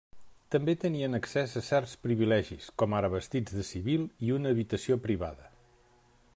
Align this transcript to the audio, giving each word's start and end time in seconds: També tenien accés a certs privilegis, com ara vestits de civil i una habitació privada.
També 0.53 0.73
tenien 0.83 1.17
accés 1.17 1.51
a 1.61 1.61
certs 1.67 1.93
privilegis, 2.07 2.69
com 2.83 2.97
ara 3.01 3.13
vestits 3.17 3.59
de 3.61 3.67
civil 3.73 4.09
i 4.29 4.35
una 4.39 4.55
habitació 4.55 4.99
privada. 5.05 5.51